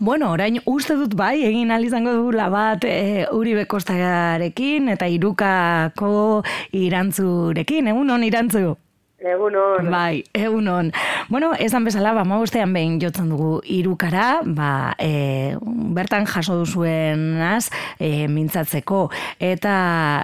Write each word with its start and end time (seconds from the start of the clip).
Bueno, 0.00 0.30
orain 0.30 0.60
uste 0.70 0.94
dut 0.94 1.14
bai, 1.18 1.40
egin 1.42 1.72
izango 1.82 2.12
dugula 2.14 2.44
bat 2.48 2.84
e, 2.86 3.26
Uribe 3.34 3.64
Kostagarekin 3.66 4.88
eta 4.94 5.08
Irukako 5.10 6.44
irantzurekin, 6.70 7.90
egun 7.90 8.14
hon 8.14 8.22
irantzu? 8.22 8.76
Egunon. 9.18 9.90
Bai, 9.90 10.22
egunon. 10.32 10.92
Bueno, 11.28 11.50
esan 11.58 11.82
bezala, 11.82 12.12
ba, 12.14 12.22
maustean 12.22 12.70
behin 12.72 13.00
jotzen 13.02 13.32
dugu 13.32 13.56
irukara, 13.66 14.44
ba, 14.46 14.94
e, 14.94 15.56
bertan 15.96 16.28
jaso 16.30 16.54
duzuenaz 16.60 17.66
e, 17.98 18.28
mintzatzeko. 18.30 19.08
Eta 19.42 19.74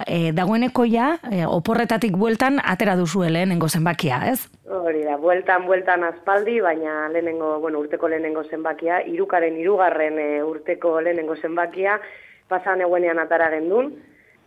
e, 0.07 0.31
dagoeneko 0.37 0.87
ja, 0.87 1.17
e, 1.27 1.43
oporretatik 1.43 2.15
bueltan, 2.15 2.61
atera 2.63 2.95
duzu 2.95 3.27
lehenengo 3.27 3.69
zenbakia, 3.69 4.21
ez? 4.31 4.47
Hori 4.71 5.03
da, 5.03 5.19
bueltan, 5.19 5.67
bueltan 5.67 6.07
aspaldi, 6.07 6.61
baina 6.63 7.09
lehenengo, 7.11 7.59
bueno, 7.59 7.83
urteko 7.83 8.09
lehenengo 8.09 8.45
zenbakia, 8.47 9.03
irukaren 9.11 9.59
irugarren 9.59 10.23
e, 10.23 10.29
urteko 10.47 11.01
lehenengo 11.01 11.35
zenbakia, 11.35 11.99
pasan 12.47 12.87
eguenean 12.87 13.19
atara 13.19 13.51
gendun, 13.57 13.97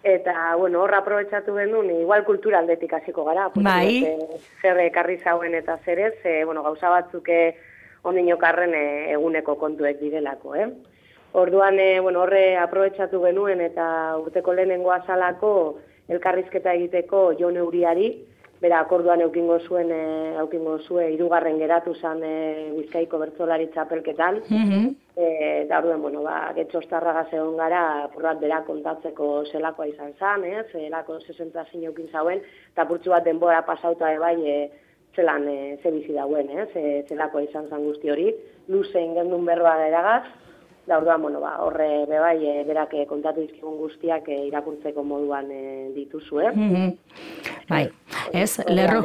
Eta, 0.08 0.56
bueno, 0.56 0.84
horra 0.84 1.02
aprobetsatu 1.02 1.58
genuen, 1.58 1.90
igual 2.00 2.24
kultura 2.24 2.62
aldetik 2.62 2.94
hasiko 2.96 3.26
gara. 3.28 3.50
Bai. 3.60 4.06
Zer 4.62 4.78
ekarri 4.86 5.18
zauen 5.20 5.58
eta 5.58 5.76
zerez, 5.84 6.14
e, 6.24 6.46
bueno, 6.48 6.64
gauza 6.64 6.88
batzuke 6.94 7.40
ondinokarren 8.08 8.72
e, 8.72 8.86
eguneko 9.18 9.58
kontuek 9.60 10.00
direlako, 10.00 10.56
eh? 10.56 10.70
Orduan, 11.36 11.76
e, 11.84 12.00
bueno, 12.00 12.22
horre 12.24 12.56
aprobetsatu 12.56 13.20
genuen 13.26 13.60
eta 13.66 13.90
urteko 14.22 14.56
lehenengo 14.56 14.94
azalako 14.96 15.52
elkarrizketa 16.08 16.78
egiteko 16.80 17.34
jo 17.42 17.52
neuriari, 17.52 18.14
bera 18.62 18.80
akorduan 18.80 19.22
eukingo 19.22 19.60
zuen 19.60 19.92
e, 19.92 20.04
eukingo 20.44 20.78
zue 20.80 21.12
hirugarren 21.14 21.60
geratu 21.60 21.94
zen 21.96 22.24
e, 22.24 22.38
Bizkaiko 22.78 23.20
bertsolari 23.26 23.70
txapelketan. 23.74 24.42
Mm 24.50 24.96
eta 25.18 25.80
orduan 25.80 26.02
bueno, 26.02 26.22
ba 26.22 26.52
getxostarraga 26.54 27.24
egon 27.34 27.56
gara 27.58 28.04
apurrat 28.04 28.38
bera 28.40 28.60
kontatzeko 28.68 29.46
zelakoa 29.52 29.88
izan 29.90 30.14
zen, 30.20 30.44
eh, 30.46 30.64
zelako 30.72 31.18
60 31.24 31.72
sinukin 31.72 32.12
zauen 32.12 32.44
eta 32.74 32.86
purtsu 32.86 33.10
bat 33.10 33.26
denbora 33.26 33.64
pasauta 33.66 34.14
bai 34.20 34.36
e, 34.46 34.58
zelan 35.16 35.48
e, 35.50 35.78
ze 35.82 35.92
bizi 35.92 36.14
dauen, 36.14 36.50
eh, 36.50 36.68
ze, 36.74 36.84
zelakoa 37.10 37.42
izan 37.42 37.68
zen 37.70 37.86
guzti 37.86 38.12
hori. 38.14 38.28
Luze 38.68 39.02
ingendun 39.02 39.46
berba 39.46 39.74
eragaz, 39.88 40.26
da 40.86 41.00
orduan, 41.00 41.22
bueno, 41.22 41.42
ba, 41.42 41.58
horre 41.66 42.06
bebai, 42.08 42.38
e, 42.46 42.64
berak 42.68 42.94
kontatu 43.10 43.42
izkigun 43.42 43.78
guztiak 43.82 44.30
e, 44.30 44.38
irakurtzeko 44.52 45.04
moduan 45.04 45.50
e, 45.52 45.64
dituzu, 45.96 46.40
eh? 46.46 46.52
Mm 46.54 46.94
Bai, 47.68 47.90
ez, 48.34 48.60
lerro, 48.68 49.02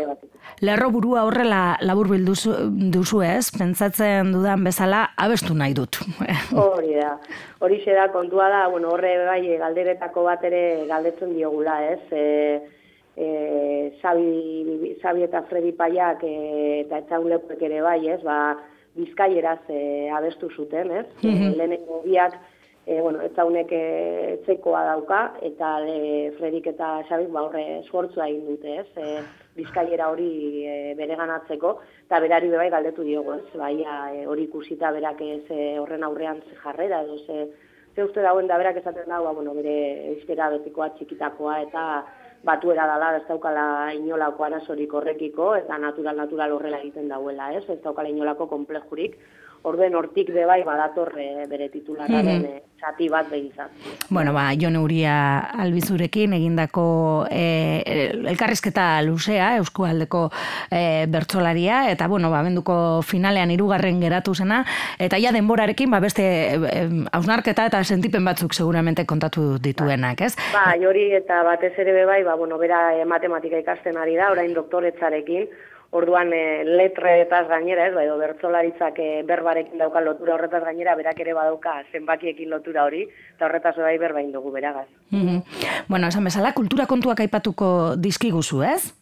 lerro 0.61 0.91
burua 0.91 1.25
horrela 1.27 1.77
labur 1.83 2.09
bilduzu 2.13 2.55
duzu 2.95 3.23
ez, 3.27 3.51
pentsatzen 3.55 4.33
dudan 4.35 4.65
bezala 4.65 5.09
abestu 5.17 5.55
nahi 5.55 5.75
dut. 5.75 5.99
Hori 6.65 6.95
da, 6.95 7.17
hori 7.61 7.81
da 7.87 8.09
kontua 8.13 8.49
da, 8.49 8.69
bueno, 8.69 8.93
horre 8.95 9.15
bai 9.27 9.59
galderetako 9.59 10.25
bat 10.29 10.45
ere 10.45 10.63
galdetzen 10.89 11.35
diogula 11.35 11.79
ez, 11.91 12.01
e, 12.11 12.27
e, 13.17 13.93
Sabi, 14.01 14.97
Sabi 15.03 15.27
eta 15.29 15.43
Fredi 15.51 15.73
Paiak 15.73 16.25
e, 16.25 16.37
eta 16.85 17.03
etxaulekuek 17.03 17.63
ere 17.63 17.83
bai 17.83 18.01
ez, 18.09 18.21
ba, 18.23 18.57
bizkaieraz 18.97 19.61
e, 19.69 20.11
abestu 20.13 20.51
zuten 20.51 20.91
ez, 20.91 21.07
mm 21.23 21.31
-hmm. 21.31 21.57
lehenengo 21.57 22.03
biak, 22.05 22.35
e, 22.87 23.01
bueno, 23.01 23.21
ez 23.23 23.31
zaunek 23.37 23.71
e, 23.71 24.39
txekoa 24.47 24.83
dauka, 24.89 25.21
eta 25.47 25.77
e, 25.87 26.33
Fredik 26.39 26.67
eta 26.73 27.03
Xabik 27.09 27.31
ba, 27.35 27.45
horre 27.47 27.63
esfortzua 27.79 28.27
egin 28.29 28.49
dute, 28.51 28.79
ez? 28.83 28.89
E, 28.97 29.23
bizkaiera 29.57 30.09
hori 30.11 30.65
e, 30.67 30.95
bere 30.99 31.17
ganatzeko, 31.19 31.77
eta 32.09 32.21
berari 32.25 32.51
bebai 32.51 32.71
galdetu 32.75 33.05
diogo, 33.07 33.37
ez? 33.39 33.59
Bai, 33.59 33.77
e, 33.85 34.25
hori 34.27 34.49
ikusita 34.49 34.91
berak 34.95 35.23
ez 35.27 35.45
e, 35.51 35.77
horren 35.79 36.03
aurrean 36.09 36.43
jarrera, 36.65 37.05
edo 37.07 37.21
ze, 37.27 37.47
ze 37.95 38.05
uste 38.05 38.25
dauen 38.25 38.51
da 38.51 38.59
berak 38.59 38.83
esaten 38.83 39.07
dago, 39.07 39.29
ba, 39.29 39.37
bueno, 39.39 39.55
bere 39.55 39.77
euskera 40.17 40.51
betikoa 40.57 40.91
txikitakoa, 40.97 41.61
eta 41.69 41.87
batuera 42.43 42.89
dala, 42.91 43.13
ez 43.21 43.29
daukala 43.29 43.93
inolako 43.95 44.49
arazorik 44.49 44.91
horrekiko, 44.99 45.53
eta 45.61 45.79
natural-natural 45.79 46.57
horrela 46.57 46.83
egiten 46.83 47.07
dauela, 47.13 47.53
ez? 47.55 47.63
Ez 47.71 47.79
daukala 47.85 48.11
inolako 48.11 48.49
komplejurik, 48.51 49.15
orden 49.63 49.95
hortik 49.95 50.33
be 50.35 50.45
bai 50.51 50.65
badator 50.67 51.15
e, 51.15 51.47
bere 51.47 51.71
titulararen 51.71 52.43
mm 52.43 52.72
zati 52.83 53.09
bat 53.09 53.29
behintzat. 53.31 53.71
Bueno, 54.11 54.33
ba, 54.35 54.49
Jon 54.59 54.77
Uria 54.77 55.15
albizurekin 55.63 56.35
egindako 56.35 56.85
e, 57.31 57.47
elkarrizketa 58.33 58.87
luzea, 59.07 59.53
Euskualdeko 59.61 60.25
e, 60.71 61.07
bertsolaria, 61.13 61.85
eta 61.93 62.09
bueno, 62.11 62.31
ba, 62.33 62.43
benduko 62.43 62.77
finalean 63.07 63.55
irugarren 63.55 64.03
geratu 64.03 64.35
zena, 64.35 64.63
eta 64.99 65.21
ja 65.23 65.33
denborarekin, 65.35 65.91
ba, 65.95 66.03
beste 66.03 66.27
hausnarketa 67.13 67.69
eta 67.71 67.83
sentipen 67.85 68.27
batzuk 68.27 68.55
seguramente 68.55 69.07
kontatu 69.07 69.59
dituenak, 69.63 70.27
ez? 70.27 70.35
Ba, 70.53 70.73
jori 70.83 71.13
eta 71.23 71.43
batez 71.47 71.75
ere 71.79 71.95
be 72.01 72.07
bai, 72.09 72.23
ba, 72.27 72.35
bueno, 72.41 72.59
bera 72.59 72.89
matematika 73.07 73.63
ikasten 73.63 74.01
ari 74.01 74.19
da, 74.19 74.33
orain 74.35 74.55
doktoretzarekin, 74.59 75.47
Orduan 75.93 76.33
e, 76.33 76.65
letretaz 76.65 77.45
gainera, 77.51 77.85
ez, 77.91 77.93
edo 78.01 78.15
bertzolaritzak 78.17 78.97
e, 78.97 79.09
berbarekin 79.29 79.77
dauka 79.77 80.01
lotura 80.01 80.39
horretaz 80.39 80.63
gainera, 80.65 80.95
berak 80.97 81.21
ere 81.21 81.35
badauka 81.37 81.75
zenbakiekin 81.93 82.49
lotura 82.49 82.87
hori, 82.89 83.03
eta 83.35 83.45
horretaz 83.45 83.75
bai 83.77 83.99
berbain 84.01 84.33
dugu 84.33 84.55
beragaz. 84.55 84.89
Mm 85.11 85.45
Bueno, 85.89 86.09
esan 86.09 86.25
bezala, 86.25 86.55
kultura 86.57 86.87
kontuak 86.89 87.21
aipatuko 87.21 87.97
dizkiguzu, 88.01 88.63
ez? 88.65 88.95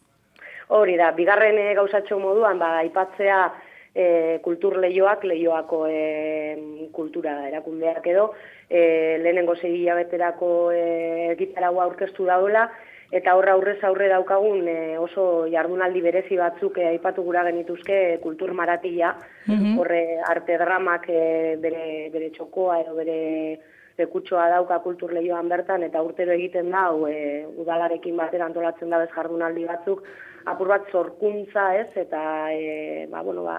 Hori 0.67 0.97
da, 0.99 1.13
bigarren 1.15 1.57
e, 1.63 1.73
gauzatxo 1.79 2.19
moduan, 2.19 2.59
ba, 2.59 2.73
aipatzea 2.83 3.39
e, 3.95 4.39
kultur 4.43 4.77
lehioak, 4.83 5.23
lehioako 5.23 5.85
e, 5.87 6.87
kultura 6.91 7.37
erakundeak 7.47 8.07
edo, 8.07 8.33
e, 8.69 9.17
lehenengo 9.23 9.55
segi 9.55 9.85
jabeterako 9.85 10.71
e, 10.75 11.35
gitaragua 11.39 11.87
aurkeztu 11.87 12.27
daudela, 12.27 12.69
eta 13.11 13.35
horra 13.35 13.57
aurrez 13.57 13.81
aurre 13.83 14.07
daukagun 14.07 14.67
e, 14.71 14.97
oso 14.97 15.45
jardunaldi 15.51 16.01
berezi 16.01 16.37
batzuk 16.39 16.79
e, 16.79 16.87
aipatu 16.93 17.25
gura 17.27 17.43
genituzke 17.49 18.19
kultur 18.23 18.53
maratila, 18.55 19.11
mhm. 19.47 19.77
horre 19.79 20.01
arte 20.31 20.57
dramak 20.57 21.09
e, 21.11 21.21
bere, 21.59 21.85
bere 22.13 22.31
txokoa 22.37 22.79
edo 22.85 22.95
bere 22.95 23.19
lekutsoa 23.99 24.47
dauka 24.53 24.79
kultur 24.79 25.11
lehioan 25.13 25.49
bertan, 25.51 25.83
eta 25.83 26.01
urtero 26.01 26.31
egiten 26.33 26.71
da, 26.71 26.87
e, 27.09 27.45
udalarekin 27.59 28.15
batera 28.17 28.47
antolatzen 28.47 28.89
da 28.89 29.01
bez 29.03 29.11
jardunaldi 29.13 29.65
batzuk, 29.67 30.05
apur 30.49 30.71
bat 30.71 30.87
zorkuntza 30.91 31.67
ez, 31.77 31.89
eta 31.99 32.21
e, 32.55 33.07
ba, 33.11 33.21
bueno, 33.27 33.43
ba, 33.43 33.57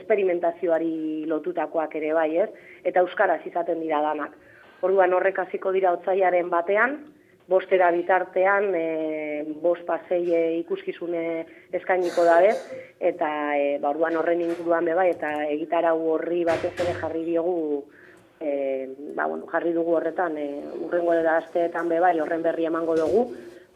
esperimentazioari 0.00 1.24
lotutakoak 1.30 1.94
ere 2.00 2.12
bai 2.18 2.32
ez, 2.44 2.50
eta 2.84 3.06
euskaraz 3.06 3.40
izaten 3.46 3.80
dira 3.80 4.02
danak. 4.04 4.34
Orduan 4.82 5.14
horrek 5.14 5.38
hasiko 5.46 5.72
dira 5.74 5.94
otzaiaren 5.96 6.50
batean, 6.50 6.98
bostera 7.48 7.90
bitartean 7.90 8.74
e, 8.76 9.44
bost 9.62 9.86
pasei 9.88 10.24
e, 10.36 10.40
ikuskizune 10.60 11.22
eskainiko 11.72 12.26
dabe, 12.28 12.52
eta 13.00 13.30
e, 13.56 13.78
ba, 13.80 13.88
orduan 13.94 14.18
horren 14.20 14.42
inguruan 14.44 14.84
beba, 14.84 15.06
eta 15.08 15.32
egitarau 15.48 15.96
horri 16.12 16.42
batez 16.44 16.74
ere 16.84 16.92
jarri 17.00 17.24
diogu, 17.24 17.86
e, 18.38 18.50
ba, 19.16 19.24
bueno, 19.24 19.48
jarri 19.48 19.72
dugu 19.72 19.96
horretan, 19.96 20.36
e, 20.36 20.60
urrengo 20.84 21.16
da 21.24 21.38
asteetan 21.40 21.88
beba, 21.88 22.12
horren 22.20 22.44
berri 22.44 22.68
emango 22.68 22.98
dugu, 23.00 23.24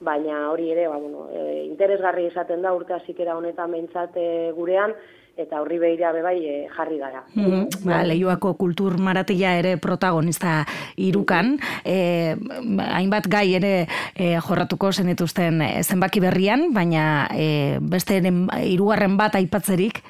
baina 0.05 0.51
hori 0.51 0.69
ere, 0.75 0.87
ba, 0.93 1.01
bueno, 1.01 1.31
e, 1.33 1.65
interesgarri 1.65 2.29
esaten 2.29 2.61
da 2.61 2.75
urte 2.77 3.01
zikera 3.07 3.39
honetan 3.41 3.73
behintzat 3.73 4.21
gurean, 4.53 4.93
eta 5.37 5.61
horri 5.63 5.79
behira 5.79 6.13
bebai 6.13 6.37
e, 6.45 6.69
jarri 6.69 6.99
gara. 6.99 7.25
Mm 7.35 7.45
-hmm. 7.45 7.85
ba, 7.85 8.03
Leioako 8.05 8.55
kultur 8.55 8.99
maratila 8.99 9.57
ere 9.59 9.77
protagonista 9.77 10.65
irukan, 10.97 11.59
e, 11.85 12.37
hainbat 12.79 13.29
gai 13.29 13.55
ere 13.55 13.87
e, 14.15 14.39
jorratuko 14.41 14.93
zenituzten 14.93 15.63
zenbaki 15.83 16.21
berrian, 16.21 16.73
baina 16.75 17.29
e, 17.35 17.79
beste 17.81 18.21
irugarren 18.63 19.17
bat 19.17 19.35
aipatzerik? 19.35 20.03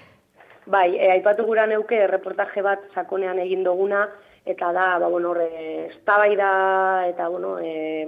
Bai, 0.67 0.97
e, 0.97 1.11
aipatu 1.13 1.45
gura 1.45 1.67
neuke 1.67 2.07
reportaje 2.07 2.63
bat 2.63 2.81
sakonean 2.95 3.39
egin 3.39 3.65
duguna, 3.65 4.09
eta 4.47 4.73
da, 4.73 4.99
ba, 4.99 5.09
bueno, 5.09 5.31
horre, 5.31 5.87
estabaida, 5.87 7.07
eta, 7.09 7.29
bueno, 7.29 7.59
e, 7.59 8.07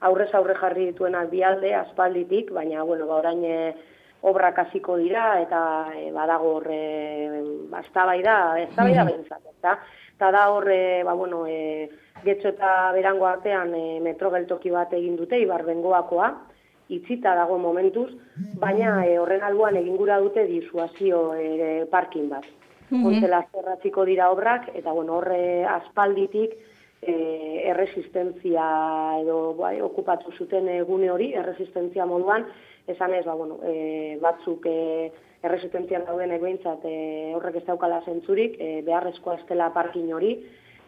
aurrez 0.00 0.34
aurre 0.34 0.54
jarri 0.54 0.86
dituenak 0.86 1.30
bialde, 1.30 1.74
aspalditik, 1.74 2.52
baina, 2.52 2.82
bueno, 2.82 3.06
ba, 3.06 3.16
orain, 3.16 3.74
obrak 4.22 4.58
hasiko 4.58 4.96
dira 4.96 5.40
eta 5.42 5.60
e, 5.96 6.10
badago 6.14 6.56
hor 6.56 6.68
e, 6.70 7.42
bastabai 7.70 8.20
da, 8.22 8.36
eztabai 8.62 8.94
da 8.94 9.04
bentzat, 9.08 9.42
eta 9.58 9.76
ta 10.18 10.30
da 10.30 10.48
hor 10.54 10.68
e, 10.70 11.02
ba 11.02 11.14
bueno, 11.18 11.44
e, 11.46 11.90
getxo 12.22 12.52
eta 12.54 12.92
berango 12.94 13.26
artean 13.26 13.74
e, 13.74 14.00
metro 14.00 14.30
geltoki 14.30 14.70
bat 14.70 14.92
egin 14.94 15.16
dute 15.18 15.40
Ibar 15.42 15.64
Bengoakoa, 15.66 16.30
itzita 16.92 17.34
dago 17.34 17.58
momentuz, 17.58 18.10
baina 18.62 19.00
e, 19.06 19.18
horren 19.18 19.42
alboan 19.42 19.78
egin 19.80 19.96
gura 19.96 20.20
dute 20.22 20.46
disuazio 20.46 21.32
e, 21.34 21.86
parkin 21.90 22.28
bat. 22.28 22.46
Mm 22.90 23.04
-hmm. 23.06 24.04
dira 24.06 24.30
obrak, 24.30 24.68
eta 24.74 24.92
bueno, 24.92 25.16
horre 25.16 25.64
aspalditik 25.64 26.54
e, 27.02 27.68
erresistentzia 27.68 28.64
edo 29.20 29.54
bai, 29.58 29.80
okupatu 29.82 30.32
zuten 30.38 30.68
egune 30.70 31.10
hori, 31.10 31.32
erresistentzia 31.34 32.06
moduan, 32.06 32.46
esan 32.86 33.14
ez, 33.14 33.24
ba, 33.26 33.34
bueno, 33.34 33.58
e, 33.66 34.18
batzuk 34.22 34.66
e, 34.70 35.10
erresistentzian 35.42 36.06
dauden 36.06 36.32
egointzat 36.38 36.84
e, 36.86 36.94
horrek 37.34 37.58
ez 37.60 37.64
daukala 37.66 38.02
zentzurik, 38.06 38.54
e, 38.60 38.82
beharrezkoa 38.86 39.40
estela 39.40 39.72
parkin 39.74 40.12
hori, 40.14 40.36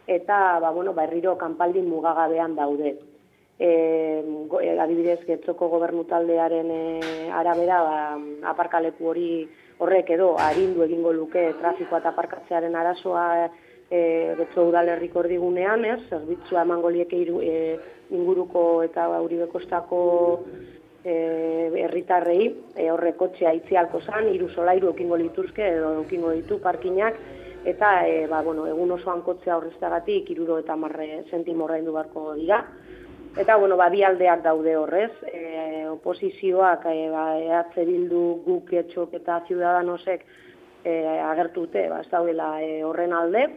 eta 0.06 0.61
ba, 0.62 0.70
bueno, 0.70 0.94
ba, 0.94 1.08
erriro 1.08 1.34
kanpaldin 1.40 1.90
mugagabean 1.90 2.55
daude. 2.55 2.94
E, 3.58 3.69
go, 4.50 4.60
e, 4.62 4.70
adibidez, 4.78 5.20
getzoko 5.26 5.69
gobernu 5.75 6.06
taldearen 6.10 6.70
e, 6.70 6.81
arabera, 7.34 7.82
ba, 7.82 8.00
aparkaleku 8.55 9.10
hori 9.10 9.28
horrek 9.82 10.10
edo 10.14 10.34
harindu 10.38 10.84
egingo 10.84 11.12
luke 11.12 11.49
trafikoa 11.58 11.99
eta 11.99 12.12
aparkatzearen 12.14 12.76
arazoa 12.78 13.49
e, 13.90 14.34
getzo 14.38 14.69
udalerriko 14.69 15.25
erdigunean, 15.25 15.84
ez, 15.84 16.00
zerbitzua 16.08 16.62
emango 16.62 16.90
lieke 16.90 17.20
e, 17.42 17.58
inguruko 18.10 18.82
eta 18.84 19.06
auribekostako 19.16 20.00
e, 21.04 21.14
herritarrei 21.84 22.48
e, 22.76 22.90
horre 22.90 23.14
kotxea 23.19 23.52
itzialko 23.60 24.00
zan, 24.00 24.28
iru 24.32 24.48
solairu 24.48 24.92
ekingo 24.94 25.16
lituzke 25.20 25.66
edo 25.76 25.94
ekingo 26.02 26.32
ditu 26.36 26.58
parkinak, 26.64 27.19
eta 27.64 27.96
e, 28.08 28.26
ba, 28.28 28.42
bueno, 28.42 28.66
egun 28.69 28.96
osoan 28.96 29.22
kotzea 29.25 29.56
horreztagatik 29.58 30.31
iruro 30.34 30.58
eta 30.60 30.76
marre 30.76 31.25
sentimorra 31.31 31.78
indu 31.81 31.92
barko 31.92 32.32
dira. 32.36 32.64
Eta, 33.34 33.56
bueno, 33.58 33.76
ba, 33.76 33.88
bi 33.90 34.04
aldeak 34.06 34.44
daude 34.44 34.76
horrez, 34.78 35.10
e, 35.26 35.86
oposizioak, 35.90 36.86
e, 36.86 37.08
ba, 37.10 37.25
ehatze 37.42 37.84
bildu 37.88 38.22
guk 38.44 38.72
etxok 38.84 39.16
eta 39.19 39.40
ziudadanosek 39.48 40.22
e, 40.84 40.92
agertute, 41.19 41.88
ba, 41.90 42.02
ez 42.04 42.10
daudela 42.12 42.50
e, 42.62 42.84
horren 42.86 43.16
alde. 43.16 43.48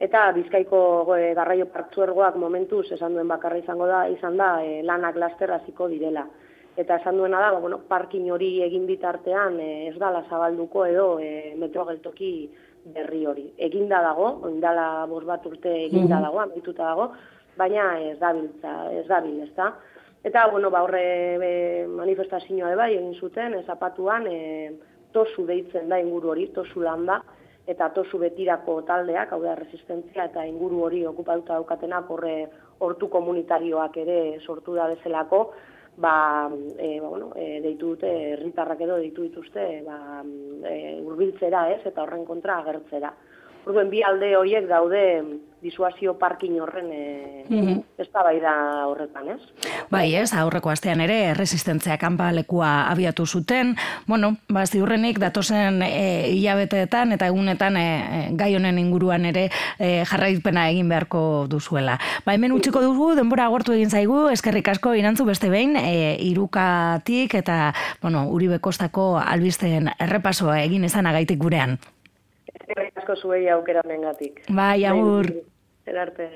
Eta 0.00 0.30
bizkaiko 0.32 0.78
e, 1.12 1.32
garraio 1.36 1.66
partzuergoak 1.68 2.38
momentuz 2.40 2.86
esan 2.96 3.12
duen 3.12 3.28
bakarra 3.28 3.58
izango 3.60 3.86
da, 3.86 4.06
izan 4.08 4.38
da, 4.40 4.54
e, 4.64 4.80
lanak 4.82 5.18
laster 5.20 5.52
hasiko 5.52 5.90
direla. 5.92 6.24
Eta 6.80 6.96
esan 7.02 7.18
duena 7.20 7.40
da, 7.42 7.50
ba, 7.52 7.58
bueno, 7.60 7.82
parkin 7.88 8.30
hori 8.32 8.62
egin 8.64 8.86
bitartean 8.88 9.58
e, 9.60 9.68
ez 9.90 9.98
dala 10.00 10.22
zabalduko 10.30 10.86
edo 10.88 11.06
e, 11.20 11.52
metro 11.60 11.84
geltoki 11.90 12.30
berri 12.94 13.26
hori. 13.28 13.44
Eginda 13.58 14.00
dago, 14.06 14.30
oindala 14.48 15.04
bos 15.10 15.20
bat 15.28 15.44
urte 15.46 15.74
eginda 15.84 16.22
dago, 16.24 16.40
amituta 16.40 16.86
dago, 16.86 17.10
baina 17.60 17.90
ez 18.00 18.16
dabiltza, 18.22 18.72
ez 18.96 19.04
dabil, 19.10 19.42
ez 19.44 19.52
da. 19.58 19.74
Eta, 20.24 20.46
bueno, 20.48 20.70
ba, 20.72 20.80
horre 20.86 21.04
e, 21.44 21.52
manifestazioa 21.92 22.72
bai 22.76 22.94
egin 22.94 23.12
zuten, 23.20 23.58
zapatuan, 23.66 24.24
e, 24.32 24.72
tosu 25.12 25.44
deitzen 25.44 25.92
da 25.92 26.00
inguru 26.00 26.32
hori, 26.32 26.48
tosu 26.56 26.80
landa, 26.80 27.20
eta 27.70 27.90
tosu 27.94 28.18
betirako 28.18 28.80
taldeak, 28.88 29.32
hau 29.32 29.40
da, 29.42 29.54
resistentzia, 29.58 30.26
eta 30.30 30.44
inguru 30.48 30.82
hori 30.86 31.04
okupatuta 31.06 31.58
daukatenak, 31.58 32.10
horre 32.10 32.34
hortu 32.80 33.08
komunitarioak 33.12 33.96
ere 34.02 34.20
sortu 34.40 34.74
da 34.78 34.88
bezalako, 34.90 35.42
ba, 36.00 36.50
e, 36.78 36.98
ba, 37.00 37.08
bueno, 37.08 37.30
e, 37.36 37.60
deitu 37.62 37.94
dute, 37.94 38.10
herritarrak 38.32 38.80
edo 38.86 38.96
deitu 39.02 39.26
dituzte, 39.28 39.66
ba, 39.86 40.22
e, 40.68 40.76
urbiltzera 41.04 41.66
ez, 41.74 41.82
eta 41.92 42.02
horren 42.02 42.24
kontra 42.28 42.60
agertzera. 42.62 43.12
Orduan 43.66 43.90
bi 43.90 44.02
alde 44.02 44.34
horiek 44.36 44.68
daude 44.68 45.04
disuazio 45.60 46.16
parkin 46.18 46.60
horren 46.60 46.92
e, 46.92 47.44
mm 47.48 47.78
da 48.40 48.86
horretan, 48.86 49.28
ez? 49.28 49.40
Bai, 49.90 50.14
ez, 50.16 50.32
aurreko 50.32 50.70
astean 50.70 51.00
ere 51.04 51.34
resistentzia 51.34 51.98
kanpalekua 52.00 52.88
abiatu 52.88 53.26
zuten. 53.26 53.74
Bueno, 54.06 54.36
ba 54.48 54.64
ziurrenik 54.66 55.18
datozen 55.20 55.82
e, 55.82 56.30
hilabeteetan 56.32 57.12
eta 57.12 57.26
egunetan 57.28 57.76
e, 57.76 57.84
gai 58.38 58.54
honen 58.56 58.78
inguruan 58.78 59.26
ere 59.28 59.50
e, 59.78 60.04
jarraipena 60.08 60.68
egin 60.70 60.88
beharko 60.88 61.46
duzuela. 61.50 61.98
Ba, 62.24 62.34
hemen 62.34 62.56
utziko 62.56 62.80
dugu 62.80 63.12
denbora 63.18 63.50
agortu 63.50 63.76
egin 63.76 63.90
zaigu, 63.90 64.28
eskerrik 64.32 64.72
asko 64.72 64.94
irantzu 64.94 65.28
beste 65.28 65.50
behin, 65.52 65.76
e, 65.76 66.16
irukatik 66.30 67.34
eta, 67.34 67.74
bueno, 68.00 68.28
Uribekostako 68.30 69.16
albisten 69.20 69.90
errepasoa 69.98 70.62
egin 70.62 70.88
izanagaitik 70.88 71.38
gurean 71.38 71.78
asko 73.10 73.28
zuei 73.28 73.48
aukera 73.48 73.82
mengatik. 73.86 74.42
Bai, 74.48 74.84
agur. 74.86 75.26
Bai, 75.86 76.28